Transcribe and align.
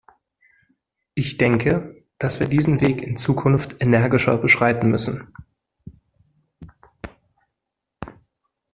Ich 1.13 1.37
denke, 1.37 2.03
dass 2.17 2.39
wir 2.39 2.47
diesen 2.47 2.81
Weg 2.81 3.03
in 3.03 3.17
Zukunft 3.17 3.75
energischer 3.83 4.35
beschreiten 4.37 4.89
müssen. 4.89 5.31